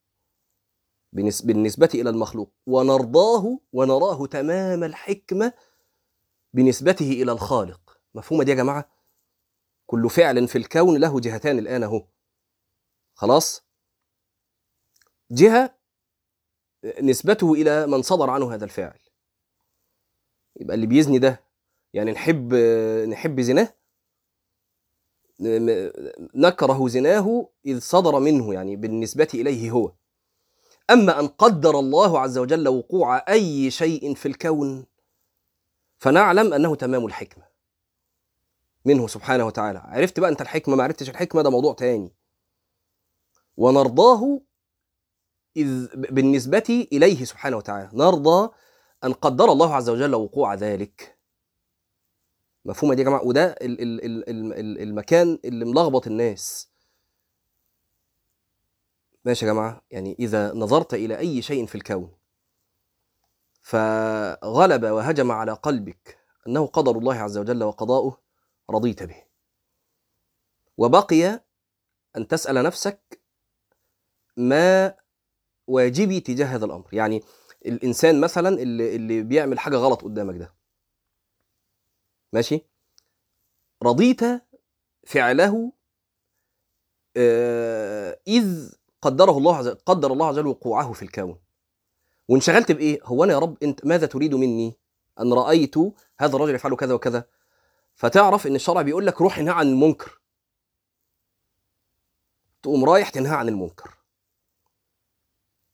بالنس- 1.13 1.41
بالنسبة 1.41 1.89
إلى 1.93 2.09
المخلوق. 2.09 2.51
ونرضاه 2.67 3.59
ونراه 3.73 4.25
تمام 4.25 4.83
الحكمة 4.83 5.53
بنسبته 6.53 7.11
إلى 7.11 7.31
الخالق. 7.31 7.99
مفهومة 8.15 8.43
دي 8.43 8.51
يا 8.51 8.55
جماعة؟ 8.55 8.98
كل 9.89 10.09
فعل 10.09 10.47
في 10.47 10.57
الكون 10.57 10.97
له 10.97 11.19
جهتان 11.19 11.59
الآن 11.59 11.83
أهو 11.83 12.05
خلاص؟ 13.13 13.63
جهة 15.31 15.75
نسبته 17.01 17.53
إلى 17.53 17.87
من 17.87 18.01
صدر 18.01 18.29
عنه 18.29 18.53
هذا 18.53 18.65
الفعل. 18.65 18.99
يبقى 20.59 20.75
اللي 20.75 20.85
بيزني 20.87 21.19
ده 21.19 21.43
يعني 21.93 22.11
نحب 22.11 22.53
نحب 23.09 23.41
زناه؟ 23.41 23.73
نكره 26.35 26.87
زناه 26.87 27.49
إذ 27.65 27.79
صدر 27.79 28.19
منه 28.19 28.53
يعني 28.53 28.75
بالنسبة 28.75 29.27
إليه 29.33 29.71
هو. 29.71 29.91
أما 30.89 31.19
أن 31.19 31.27
قدر 31.27 31.79
الله 31.79 32.19
عز 32.19 32.37
وجل 32.37 32.67
وقوع 32.67 33.17
أي 33.29 33.71
شيء 33.71 34.15
في 34.15 34.27
الكون 34.27 34.85
فنعلم 35.99 36.53
أنه 36.53 36.75
تمام 36.75 37.05
الحكمة. 37.05 37.48
منه 38.85 39.07
سبحانه 39.07 39.45
وتعالى. 39.45 39.79
عرفت 39.79 40.19
بقى 40.19 40.29
أنت 40.29 40.41
الحكمة 40.41 40.75
ما 40.75 40.83
عرفتش 40.83 41.09
الحكمة 41.09 41.41
ده 41.41 41.49
موضوع 41.49 41.73
تاني. 41.73 42.13
ونرضاه 43.57 44.41
إذ 45.57 45.87
بالنسبة 45.95 46.87
إليه 46.93 47.25
سبحانه 47.25 47.57
وتعالى. 47.57 47.89
نرضى 47.93 48.49
أن 49.03 49.13
قدر 49.13 49.51
الله 49.51 49.75
عز 49.75 49.89
وجل 49.89 50.15
وقوع 50.15 50.53
ذلك. 50.53 51.17
مفهومة 52.65 52.93
دي 52.95 53.01
يا 53.01 53.05
جماعة؟ 53.05 53.23
وده 53.25 53.45
ال- 53.45 53.81
ال- 53.81 54.05
ال- 54.05 54.29
ال- 54.29 54.53
ال- 54.53 54.81
المكان 54.81 55.39
اللي 55.45 55.65
ملخبط 55.65 56.07
الناس. 56.07 56.69
ماشي 59.25 59.45
يا 59.45 59.51
جماعة؟ 59.51 59.81
يعني 59.91 60.15
إذا 60.19 60.53
نظرت 60.53 60.93
إلى 60.93 61.17
أي 61.17 61.41
شيء 61.41 61.65
في 61.65 61.75
الكون 61.75 62.11
فغلب 63.61 64.83
وهجم 64.85 65.31
على 65.31 65.53
قلبك 65.53 66.17
أنه 66.47 66.65
قدر 66.65 66.97
الله 66.97 67.15
عز 67.15 67.37
وجل 67.37 67.63
وقضاؤه 67.63 68.17
رضيت 68.69 69.03
به. 69.03 69.23
وبقي 70.77 71.43
أن 72.17 72.27
تسأل 72.27 72.63
نفسك 72.63 73.21
ما 74.37 74.95
واجبي 75.67 76.19
تجاه 76.19 76.45
هذا 76.45 76.65
الأمر. 76.65 76.87
يعني 76.93 77.23
الإنسان 77.65 78.21
مثلا 78.21 78.49
اللي, 78.49 78.95
اللي 78.95 79.23
بيعمل 79.23 79.59
حاجة 79.59 79.75
غلط 79.75 80.01
قدامك 80.01 80.35
ده. 80.37 80.53
ماشي؟ 82.33 82.61
رضيت 83.83 84.21
فعله 85.07 85.73
آه، 87.17 88.19
إذ 88.27 88.71
قدره 89.01 89.37
الله 89.37 89.55
عز 89.57 89.67
قدر 89.67 90.13
الله 90.13 90.27
عز 90.27 90.39
وجل 90.39 90.47
وقوعه 90.47 90.93
في 90.93 91.03
الكون. 91.03 91.39
وانشغلت 92.27 92.71
بإيه؟ 92.71 92.99
هو 93.03 93.23
أنا 93.23 93.33
يا 93.33 93.39
رب 93.39 93.57
أنت 93.63 93.85
ماذا 93.85 94.05
تريد 94.05 94.35
مني؟ 94.35 94.77
أن 95.19 95.33
رأيت 95.33 95.75
هذا 96.19 96.35
الرجل 96.35 96.55
يفعل 96.55 96.75
كذا 96.75 96.93
وكذا. 96.93 97.27
فتعرف 97.99 98.47
إن 98.47 98.55
الشرع 98.55 98.81
بيقول 98.81 99.05
لك 99.07 99.21
روح 99.21 99.37
انهى 99.39 99.53
عن 99.53 99.67
المنكر. 99.67 100.21
تقوم 102.63 102.85
رايح 102.85 103.09
تنهى 103.09 103.35
عن 103.35 103.49
المنكر. 103.49 103.97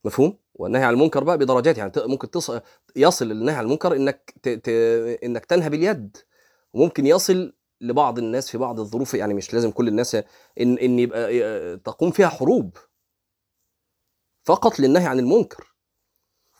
مفهوم؟ 0.06 0.38
والنهي 0.54 0.84
عن 0.84 0.94
المنكر 0.94 1.24
بقى 1.24 1.38
بدرجات 1.38 1.78
يعني 1.78 1.92
ممكن 1.98 2.30
تص... 2.32 2.52
يصل 2.96 3.32
النهي 3.32 3.56
عن 3.56 3.66
المنكر 3.66 3.96
إنك 3.96 4.34
ت... 4.44 4.50
ت... 4.50 4.70
إنك 5.24 5.46
تنهى 5.46 5.70
باليد. 5.70 6.18
وممكن 6.74 7.06
يصل 7.06 7.54
لبعض 7.82 8.18
الناس 8.20 8.50
في 8.52 8.58
بعض 8.58 8.80
الظروف 8.80 9.14
يعني 9.14 9.34
مش 9.34 9.54
لازم 9.54 9.72
كل 9.72 9.88
الناس 9.88 10.16
ان 10.16 10.26
إن 10.78 11.00
يبقى 11.00 11.78
تقوم 11.78 12.12
فيها 12.12 12.28
حروب. 12.28 12.78
فقط 14.44 14.80
للنهي 14.80 15.06
عن 15.06 15.20
المنكر. 15.20 15.76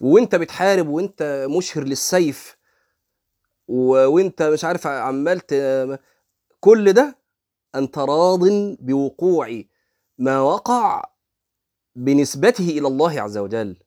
وإنت 0.02 0.36
بتحارب 0.36 0.88
وإنت 0.88 1.48
مشهر 1.50 1.84
للسيف 1.84 2.55
و- 3.68 4.06
وانت 4.08 4.42
مش 4.44 4.64
عارف 4.66 4.88
عمال 4.88 5.42
كل 6.60 6.94
ده 6.94 7.20
انت 7.76 7.98
راض 7.98 8.40
بوقوع 8.80 9.64
ما 10.18 10.42
وقع 10.42 11.04
بنسبته 11.96 12.70
إلى 12.70 12.88
الله 12.88 13.22
عز 13.22 13.38
وجل. 13.38 13.80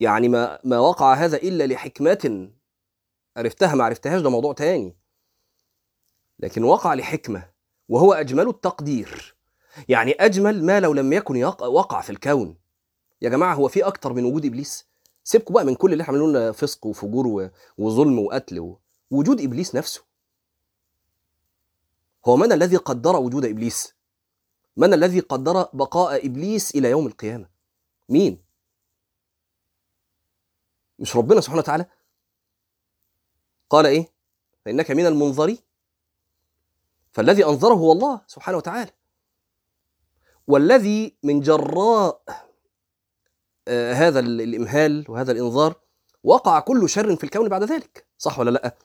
يعني 0.00 0.28
ما 0.28 0.58
ما 0.64 0.78
وقع 0.78 1.14
هذا 1.14 1.36
إلا 1.36 1.66
لحكمة 1.66 2.50
عرفتها 3.36 3.74
ما 3.74 3.84
عرفتهاش 3.84 4.20
ده 4.22 4.30
موضوع 4.30 4.52
تاني. 4.52 4.96
لكن 6.38 6.64
وقع 6.64 6.94
لحكمة 6.94 7.50
وهو 7.88 8.12
أجمل 8.12 8.48
التقدير. 8.48 9.36
يعني 9.88 10.12
أجمل 10.12 10.64
ما 10.64 10.80
لو 10.80 10.92
لم 10.92 11.12
يكن 11.12 11.44
وقع 11.44 12.00
في 12.00 12.10
الكون. 12.10 12.58
يا 13.22 13.28
جماعة 13.28 13.54
هو 13.54 13.68
في 13.68 13.86
أكتر 13.86 14.12
من 14.12 14.24
وجود 14.24 14.44
إبليس؟ 14.46 14.91
سيبكم 15.24 15.54
بقى 15.54 15.64
من 15.64 15.74
كل 15.74 15.92
اللي 15.92 16.02
إحنا 16.02 16.14
عاملين 16.14 16.30
لنا 16.36 16.52
فسق 16.52 16.86
وفجور 16.86 17.50
وظلم 17.78 18.18
وقتل 18.18 18.76
وجود 19.10 19.40
إبليس 19.40 19.74
نفسه. 19.74 20.02
هو 22.26 22.36
من 22.36 22.52
الذي 22.52 22.76
قدر 22.76 23.16
وجود 23.16 23.44
إبليس؟ 23.44 23.94
من 24.76 24.94
الذي 24.94 25.20
قدر 25.20 25.68
بقاء 25.72 26.26
إبليس 26.26 26.74
إلى 26.74 26.90
يوم 26.90 27.06
القيامة؟ 27.06 27.48
مين؟ 28.08 28.42
مش 30.98 31.16
ربنا 31.16 31.40
سبحانه 31.40 31.58
وتعالى؟ 31.60 31.86
قال 33.70 33.86
إيه؟ 33.86 34.12
فإنك 34.64 34.90
من 34.90 35.06
المنظرين. 35.06 35.58
فالذي 37.12 37.44
أنظره 37.44 37.74
هو 37.74 37.92
الله 37.92 38.20
سبحانه 38.26 38.56
وتعالى. 38.56 38.90
والذي 40.46 41.16
من 41.22 41.40
جراء 41.40 42.22
هذا 43.68 44.20
ال- 44.20 44.40
الإمهال 44.40 45.04
وهذا 45.08 45.32
الإنذار 45.32 45.74
وقع 46.24 46.60
كل 46.60 46.88
شر 46.88 47.16
في 47.16 47.24
الكون 47.24 47.48
بعد 47.48 47.62
ذلك. 47.62 48.06
صح 48.18 48.38
ولا 48.38 48.50
لا؟ 48.50 48.76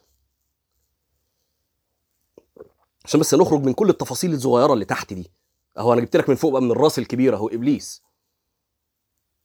عشان 3.05 3.19
بس 3.19 3.33
نخرج 3.33 3.63
من 3.63 3.73
كل 3.73 3.89
التفاصيل 3.89 4.33
الصغيرة 4.33 4.73
اللي 4.73 4.85
تحت 4.85 5.13
دي. 5.13 5.31
أهو 5.77 5.93
أنا 5.93 6.01
جبت 6.01 6.15
لك 6.15 6.29
من 6.29 6.35
فوق 6.35 6.51
بقى 6.51 6.61
من 6.61 6.71
الراس 6.71 6.99
الكبيرة 6.99 7.37
أهو 7.37 7.47
إبليس. 7.47 8.03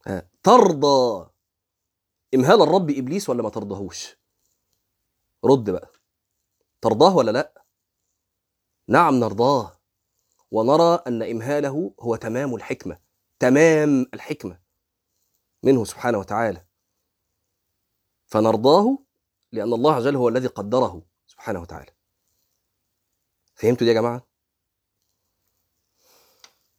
ها، 0.06 0.28
ترضى. 0.42 1.30
إمهال 2.34 2.62
الرب 2.62 2.90
إبليس 2.90 3.28
ولا 3.28 3.42
ما 3.42 3.48
ترضاهوش 3.48 4.16
رد 5.44 5.70
بقى. 5.70 5.92
ترضاه 6.80 7.16
ولا 7.16 7.30
لا؟ 7.30 7.64
نعم 8.88 9.14
نرضاه. 9.14 9.72
ونرى 10.50 11.02
أن 11.06 11.22
إمهاله 11.22 11.94
هو 12.00 12.16
تمام 12.16 12.54
الحكمة. 12.54 12.98
تمام 13.38 14.06
الحكمة. 14.14 14.61
منه 15.62 15.84
سبحانه 15.84 16.18
وتعالى. 16.18 16.64
فنرضاه 18.26 18.98
لأن 19.52 19.72
الله 19.72 19.94
عز 19.94 20.06
وجل 20.06 20.16
هو 20.16 20.28
الذي 20.28 20.46
قدره 20.46 21.02
سبحانه 21.26 21.60
وتعالى. 21.60 21.92
فهمتوا 23.54 23.86
دي 23.86 23.92
يا 23.92 24.00
جماعة؟ 24.00 24.26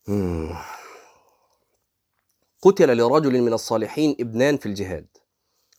مم. 0.07 0.49
قتل 2.61 2.97
لرجل 2.97 3.41
من 3.41 3.53
الصالحين 3.53 4.15
ابنان 4.19 4.57
في 4.57 4.65
الجهاد 4.65 5.07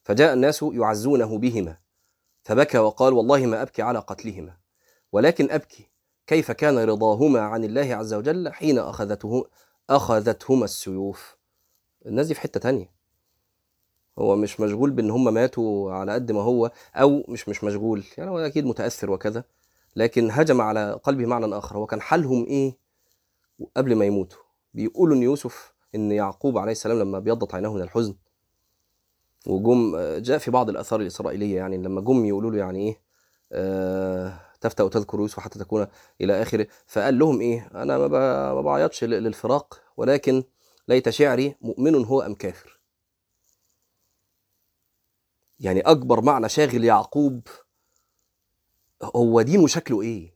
فجاء 0.04 0.34
الناس 0.34 0.62
يعزونه 0.62 1.38
بهما 1.38 1.78
فبكى 2.42 2.78
وقال 2.78 3.12
والله 3.12 3.46
ما 3.46 3.62
أبكي 3.62 3.82
على 3.82 3.98
قتلهما 3.98 4.56
ولكن 5.12 5.50
أبكي 5.50 5.90
كيف 6.26 6.50
كان 6.50 6.78
رضاهما 6.78 7.40
عن 7.40 7.64
الله 7.64 7.94
عز 7.94 8.14
وجل 8.14 8.52
حين 8.52 8.78
اخذته 8.78 9.48
أخذتهما 9.90 10.64
السيوف؟ 10.64 11.36
الناس 12.06 12.26
دي 12.26 12.34
في 12.34 12.40
حتة 12.40 12.60
تانية. 12.60 12.93
هو 14.18 14.36
مش 14.36 14.60
مشغول 14.60 14.90
بإن 14.90 15.10
هم 15.10 15.34
ماتوا 15.34 15.92
على 15.92 16.12
قد 16.12 16.32
ما 16.32 16.40
هو 16.40 16.70
أو 16.96 17.24
مش 17.28 17.48
مش 17.48 17.64
مشغول. 17.64 18.04
يعني 18.18 18.30
هو 18.30 18.38
أكيد 18.38 18.66
متأثر 18.66 19.10
وكذا 19.10 19.44
لكن 19.96 20.30
هجم 20.30 20.60
على 20.60 21.00
قلبه 21.02 21.26
معنى 21.26 21.58
آخر. 21.58 21.76
هو 21.76 21.86
كان 21.86 22.00
حالهم 22.00 22.44
إيه؟ 22.46 22.78
قبل 23.76 23.94
ما 23.96 24.04
يموتوا. 24.04 24.38
بيقولوا 24.74 25.16
إن 25.16 25.22
يوسف 25.22 25.72
إن 25.94 26.12
يعقوب 26.12 26.58
عليه 26.58 26.72
السلام 26.72 26.98
لما 26.98 27.18
ابيضت 27.18 27.54
عيناه 27.54 27.72
من 27.72 27.82
الحزن 27.82 28.14
وجم 29.46 29.96
جاء 30.18 30.38
في 30.38 30.50
بعض 30.50 30.68
الآثار 30.68 31.00
الإسرائيلية 31.00 31.56
يعني 31.56 31.76
لما 31.76 32.00
جم 32.00 32.24
يقولوا 32.24 32.50
له 32.50 32.58
يعني 32.58 32.88
إيه؟ 32.88 33.00
آه 33.52 34.40
تفتأ 34.60 34.84
وتذكر 34.84 35.20
يوسف 35.20 35.40
حتى 35.40 35.58
تكون 35.58 35.86
إلى 36.20 36.42
آخره. 36.42 36.66
فقال 36.86 37.18
لهم 37.18 37.40
إيه؟ 37.40 37.70
أنا 37.74 37.98
ما 37.98 38.60
بعيطش 38.60 39.04
للفراق 39.04 39.80
ولكن 39.96 40.44
ليت 40.88 41.08
شعري 41.08 41.56
مؤمن 41.60 42.04
هو 42.04 42.20
أم 42.22 42.34
كافر. 42.34 42.73
يعني 45.64 45.80
أكبر 45.80 46.20
معنى 46.20 46.48
شاغل 46.48 46.84
يعقوب 46.84 47.48
هو 49.02 49.42
دينه 49.42 49.66
شكله 49.66 50.02
إيه؟ 50.02 50.34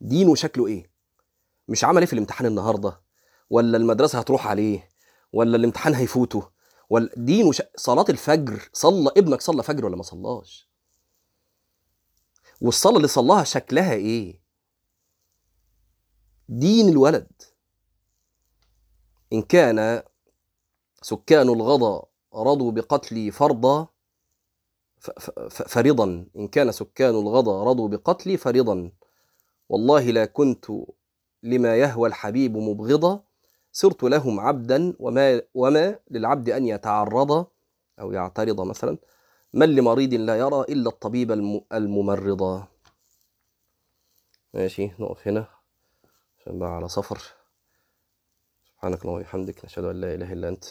دينه 0.00 0.34
شكله 0.34 0.66
إيه؟ 0.66 0.90
مش 1.68 1.84
عمل 1.84 1.98
إيه 1.98 2.06
في 2.06 2.12
الامتحان 2.12 2.46
النهارده؟ 2.46 3.00
ولا 3.50 3.76
المدرسة 3.76 4.18
هتروح 4.18 4.46
عليه؟ 4.46 4.88
ولا 5.32 5.56
الامتحان 5.56 5.94
هيفوته؟ 5.94 6.50
ولا 6.90 7.10
دينه 7.16 7.52
ش... 7.52 7.62
صلاة 7.76 8.04
الفجر 8.08 8.68
صلى 8.72 9.10
ابنك 9.16 9.40
صلى 9.40 9.62
فجر 9.62 9.84
ولا 9.86 9.96
ما 9.96 10.02
صلاش؟ 10.02 10.68
والصلاة 12.60 12.96
اللي 12.96 13.08
صلاها 13.08 13.44
شكلها 13.44 13.92
إيه؟ 13.92 14.42
دين 16.48 16.88
الولد. 16.88 17.42
إن 19.32 19.42
كان 19.42 20.02
سكان 21.02 21.48
الغضا 21.48 22.07
رضوا 22.34 22.72
بقتلي 22.72 23.30
فرضا 23.30 23.86
فرضا. 25.48 26.26
إن 26.36 26.48
كان 26.48 26.72
سكان 26.72 27.14
الغضا 27.14 27.64
رضوا 27.64 27.88
بقتلي 27.88 28.36
فرضا. 28.36 28.90
والله 29.68 30.10
لا 30.10 30.24
كنت 30.24 30.66
لما 31.42 31.76
يهوى 31.76 32.08
الحبيب 32.08 32.56
مبغضا 32.56 33.22
صرت 33.72 34.02
لهم 34.02 34.40
عبدا 34.40 34.94
وما 35.00 35.42
وما 35.54 35.98
للعبد 36.10 36.50
أن 36.50 36.66
يتعرض 36.66 37.46
أو 38.00 38.12
يعترض 38.12 38.60
مثلا. 38.60 38.98
من 39.52 39.74
لمريض 39.74 40.14
لا 40.14 40.36
يرى 40.38 40.60
إلا 40.60 40.88
الطبيب 40.88 41.32
الم- 41.32 41.64
الممرض 41.72 42.64
ماشي 44.54 44.90
نقف 44.98 45.28
هنا 45.28 45.46
عشان 46.38 46.58
بقى 46.58 46.70
على 46.70 46.88
سفر. 46.88 47.18
سبحانك 48.68 49.02
اللهم 49.02 49.16
وبحمدك 49.16 49.64
نشهد 49.64 49.84
أن 49.84 50.00
لا 50.00 50.14
إله 50.14 50.32
إلا 50.32 50.48
أنت. 50.48 50.64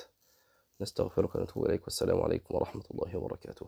نستغفرك 0.82 1.36
ونتوب 1.36 1.66
إليك 1.66 1.84
والسلام 1.84 2.22
عليكم 2.22 2.56
ورحمة 2.56 2.84
الله 2.92 3.18
وبركاته. 3.18 3.66